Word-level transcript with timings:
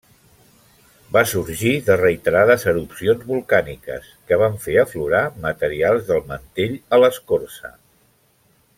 Va 1.17 1.21
sorgir 1.31 1.73
de 1.89 1.97
reiterades 2.01 2.65
erupcions 2.71 3.27
volcàniques, 3.33 4.09
que 4.31 4.41
van 4.45 4.57
fer 4.65 4.81
aflorar 4.87 5.23
materials 5.47 6.09
del 6.11 6.27
mantell 6.33 6.77
a 6.99 7.05
l'escorça. 7.05 7.75